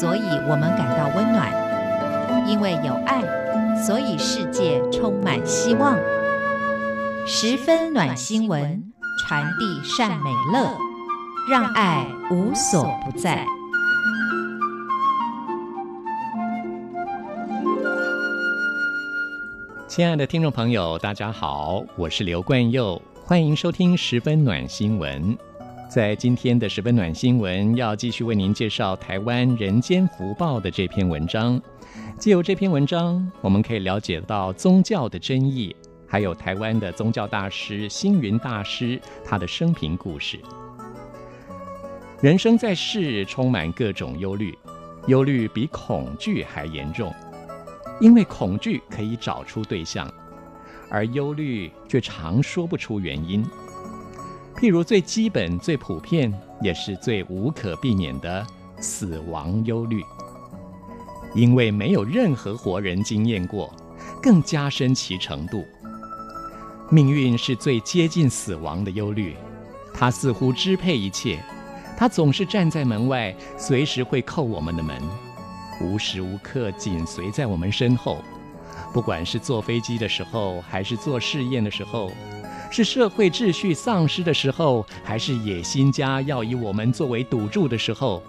[0.00, 1.46] 所以我们感到温暖；
[2.48, 3.20] 因为有爱，
[3.76, 5.94] 所以世界充满希望。
[7.26, 8.82] 十分暖新闻，
[9.18, 10.74] 传递善美乐，
[11.50, 13.44] 让爱无所不在。
[19.86, 25.36] 亲爱的听众朋友，大家好，我是刘冠佑，欢迎收听十分暖新闻。
[25.90, 31.60] 在今天的十分暖新闻，要继续为您介绍台湾《人间福报》的这篇文章。
[32.16, 35.74] 借由这篇文章，我们可以了解到宗教的真义，
[36.06, 40.38] 还有台湾的宗教大师星云大师他的生平故事。
[42.20, 44.56] 人生在世，充满各种忧虑，
[45.08, 47.12] 忧虑比恐惧还严重，
[48.00, 50.08] 因为恐惧可以找出对象，
[50.88, 53.44] 而忧虑却常说不出原因。
[54.60, 58.46] 譬如最基本、最普遍，也是最无可避免的
[58.78, 60.04] 死亡忧虑，
[61.34, 63.74] 因为没有任何活人经验过，
[64.22, 65.64] 更加深其程度。
[66.90, 69.34] 命运是最接近死亡的忧虑，
[69.94, 71.42] 它似乎支配一切，
[71.96, 75.00] 它总是站在门外，随时会叩我们的门，
[75.80, 78.22] 无时无刻紧随在我们身后，
[78.92, 82.12] 不管是坐飞机的时候，还是做试验的时候。
[82.70, 88.22] 是社会秩序丧失的时候，还是野心家要以我们作为赌注的时候？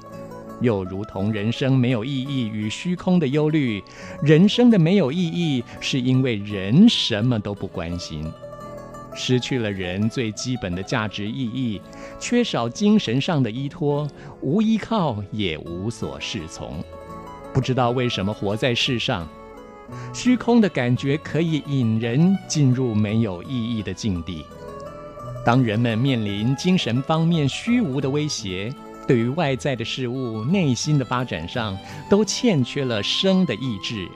[0.61, 3.84] 又如同人生没有意义与虚空的忧虑，
[4.22, 8.31] 人生的没有意义，是因为人什么都不关心，
[9.16, 11.81] 失去了人最基本的价值意义，
[12.19, 14.08] 缺少精神上的依托，
[14.42, 16.84] 无依靠也无所适从，
[17.52, 19.28] 不知道为什么活在世上。
[20.14, 24.46] 虚空的感觉可以引人进入没有意义的境地。
[25.46, 28.74] 当人们面临精神方面虚无的威胁，
[29.08, 31.78] 对于外在的事物、内心的发展上
[32.09, 34.08] 都欠缺了生的意志，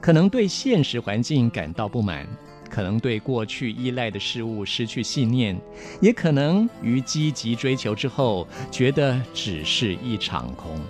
[0.00, 2.26] 可能对现实环境感到不满，
[2.70, 5.54] 可能对过去依赖的事物失去信念，
[6.00, 10.80] 也可能于积极追求之后，觉得只是一场空。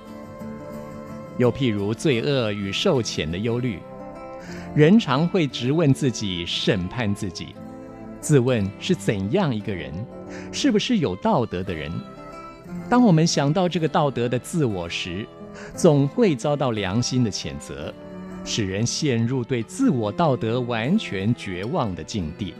[1.36, 3.80] 又譬如罪恶与受谴的忧虑。
[4.74, 7.48] 人常会直问自己，审判自己，
[8.20, 9.92] 自问是怎样一个人，
[10.52, 11.90] 是不是有道德的人？
[12.88, 15.26] 当我们想到这个道德的自我时，
[15.74, 17.92] 总会遭到良心的谴责，
[18.44, 22.54] 使人陷入对自我道德完全绝望的境地。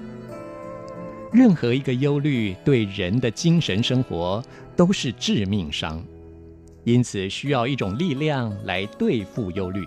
[1.32, 4.42] 任何一个忧虑对人的精神生活
[4.74, 6.02] 都是致命伤，
[6.82, 9.86] 因此需要一种力量来对付忧虑。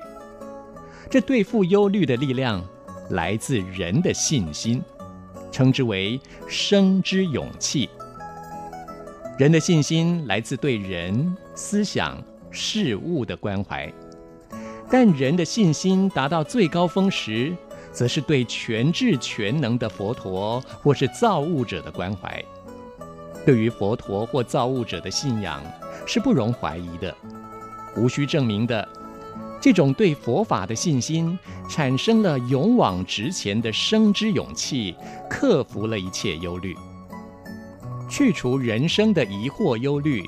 [1.10, 2.64] 这对付忧虑的力量
[3.12, 4.82] 来自人的信心，
[5.52, 7.90] 称之为生之勇气。
[9.38, 13.92] 人的信心来自对人、思想、事物的关怀，
[14.90, 17.56] 但人的信心达到最高峰时，
[17.92, 22.44] 则是对全智全能的佛陀或是造物者的关怀。
[23.46, 25.62] 对于佛陀或造物者的信仰
[26.06, 27.14] 是不容怀疑的，
[27.98, 28.88] 无需证明的。
[29.64, 34.94] 这种对佛法的信心，产生了勇往直前的生之勇气，
[35.30, 36.76] 克服了一切忧虑，
[38.10, 40.22] 去除人生的疑惑忧虑。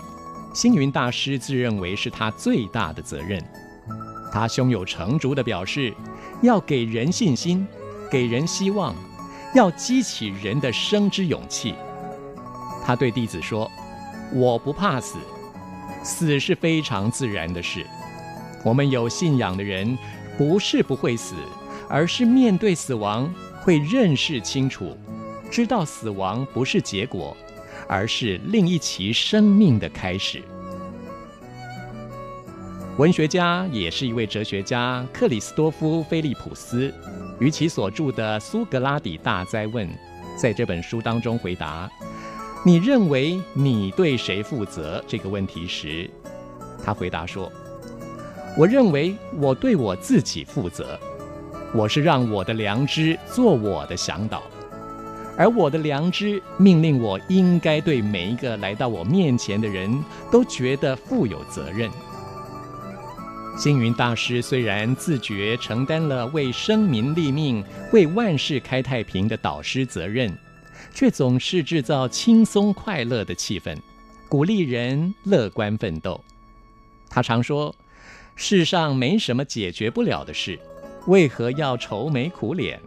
[0.53, 3.43] 星云大师自认为是他最大的责任。
[4.31, 5.93] 他胸有成竹地表示，
[6.41, 7.67] 要给人信心，
[8.09, 8.95] 给人希望，
[9.53, 11.75] 要激起人的生之勇气。
[12.85, 13.69] 他对弟子说
[14.31, 15.17] ：“我不怕死，
[16.05, 17.85] 死是非常自然的事。”
[18.65, 19.95] 我们有信仰的人，
[20.39, 21.35] 不是不会死，
[21.87, 23.31] 而是面对死亡
[23.61, 24.97] 会认识清楚，
[25.51, 27.37] 知道死亡不是结果，
[27.87, 30.41] 而是另一期生命的开始。
[32.97, 36.91] 文学家也是一位哲学家克里斯多夫·菲利普斯，
[37.39, 39.87] 与其所著的《苏格拉底大哉问》
[40.35, 41.87] 在这本书当中回答
[42.65, 46.09] ：“你认为你对谁负责？”这个问题时，
[46.83, 47.51] 他回答说。
[48.57, 50.97] 我认为我对我自己负责，
[51.73, 54.43] 我是让我的良知做我的向导，
[55.37, 61.91] 而我的良知命令我应该对每一个来到我面前的人都觉得负有责任。
[63.57, 67.61] 星云大师虽然自觉承担了为生民立命、
[67.91, 70.33] 为万世开太平的导师责任，
[70.93, 73.77] 却总是制造轻松快乐的气氛，
[74.29, 76.23] 鼓励人乐观奋斗。
[77.09, 77.75] 他常说。
[78.35, 80.59] 世上没什么解决不了的事，
[81.07, 82.79] 为何要愁眉苦脸？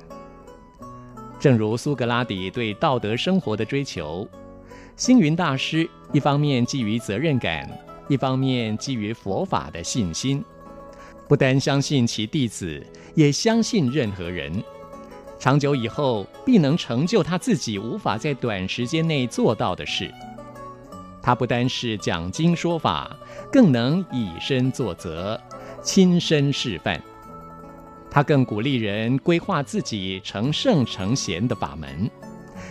[1.40, 4.28] 正如苏格拉底对道德生活的追求，
[4.94, 7.68] 星云大师一方面基于责任感，
[8.08, 10.44] 一方面基于佛法的信心，
[11.26, 12.84] 不单相信其弟子，
[13.14, 14.52] 也相信任何人，
[15.38, 20.12] 长久以后必能成就他自己无法在短时间内做到的事。
[21.22, 23.16] 他不单是讲经说法，
[23.52, 25.40] 更能以身作则，
[25.82, 27.02] 亲身示范。
[28.10, 32.10] 他更鼓励人规划自己成圣成贤的法门。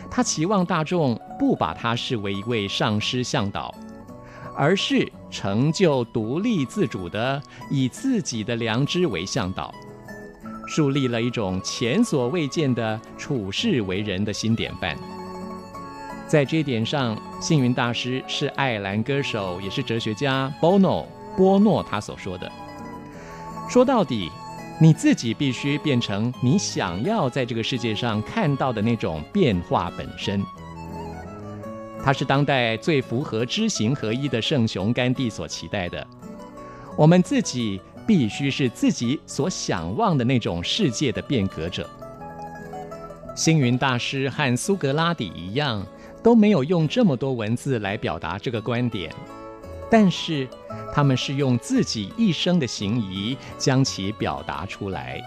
[0.10, 3.74] 他期望大众不把他视为一位上师向导。
[4.60, 7.40] 而是成就独立自主的，
[7.70, 9.72] 以自己的良知为向导，
[10.66, 14.98] 树立了一种前所未见的处世为人的新典范。
[16.28, 21.06] 在这一点上，星云大师是爱尔兰歌手，也是哲学家 Bono
[21.38, 22.52] 波诺他所说的
[23.70, 24.30] ：“说到底，
[24.82, 30.44] 你自己必须变成你想要在这个世界上看到的那种变化本身。”
[32.04, 36.06] 他是当代最符合知行合一的圣雄甘地所期待的。
[36.98, 41.90] 我们自己必须是自己所想望的那种世界的变革者。
[43.34, 45.86] 星云大师和苏格拉底一样，
[46.24, 49.14] 都没有用这么多文字来表达这个观点，
[49.90, 50.48] 但是
[50.94, 55.22] 他们是用自己一生的行仪将其表达出来。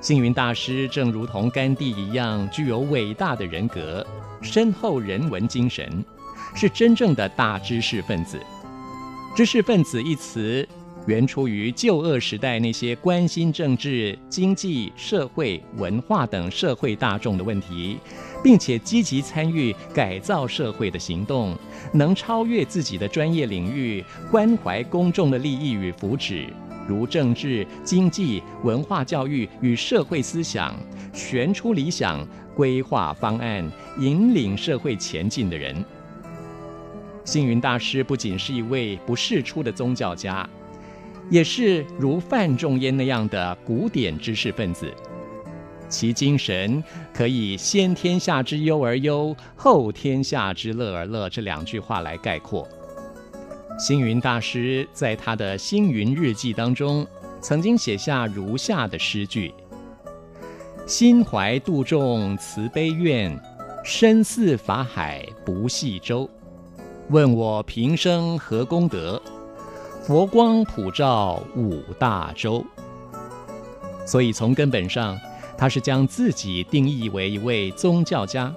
[0.00, 4.06] 星云大师正如同甘地一样，具有伟大的人格。
[4.42, 6.02] 深厚人文精神，
[6.54, 8.40] 是真正的大知识分子。
[9.36, 10.66] 知识分子一词
[11.06, 17.98] 原出于旧恶时代那些关心政治、经济、社会、文化等社会大众的问题，
[18.44, 21.56] 并且积极参与改造社会的行动，
[21.92, 26.46] 能超越自己的专业领域，关怀公众的利益与福祉，
[26.86, 30.74] 如政治、经济、文化教育与社会思想，
[31.12, 32.26] 悬出理想。
[32.56, 33.64] 规划方案，
[34.00, 35.82] 引领社会前进的人。
[37.24, 40.46] 星云大师不仅是一位不世出的宗教家，
[41.30, 44.92] 也是如范仲淹那样的古典知识分子。
[45.88, 46.82] 其精神
[47.12, 52.68] 可以先天下之忧而忧，后天下之乐而乐这两句话来概括。
[53.78, 57.06] 星云大师在他的《星云日记》当中，
[57.40, 59.54] 曾经写下如下的诗句。
[60.86, 63.36] 心怀度众慈悲愿，
[63.84, 66.28] 身似法海不系舟。
[67.08, 69.20] 问我平生何功德？
[70.02, 72.64] 佛光普照五大洲。
[74.06, 75.18] 所以从根本上，
[75.56, 78.52] 他是将自己定义为一位宗教家，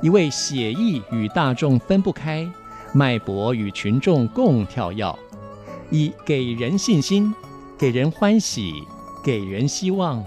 [0.00, 2.46] 一位写意与大众分不开，
[2.92, 5.18] 脉搏与群众共跳跃，
[5.90, 7.34] 以给人信心、
[7.78, 8.84] 给人欢喜、
[9.24, 10.22] 给人希望。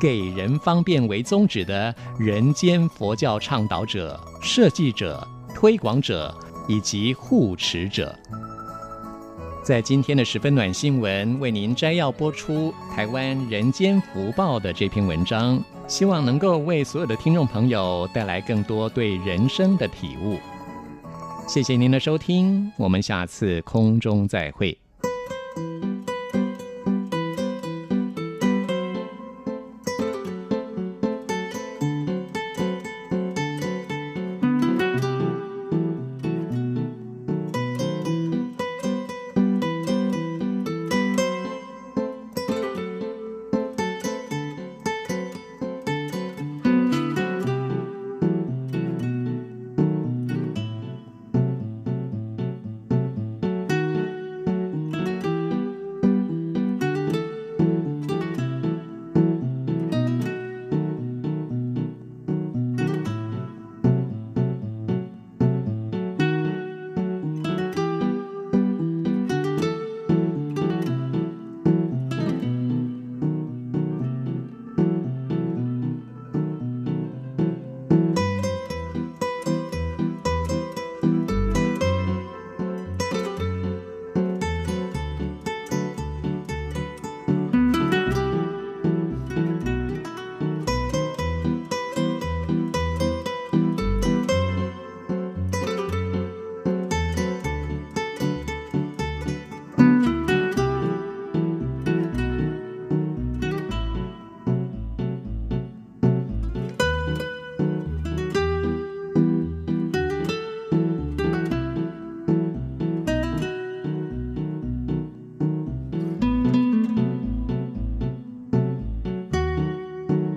[0.00, 6.34] 给人方便为宗旨的人间佛教倡导者、设计者、推广者
[6.66, 8.18] 以及护持者，
[9.64, 15.58] 在今天的十分暖新闻为您摘要播出台湾人间福报的这篇文章，
[15.88, 20.36] 希望能够为所有的听众朋友带来更多对人生的体悟。
[21.48, 24.76] 谢谢您的收听，我们下次空中再会。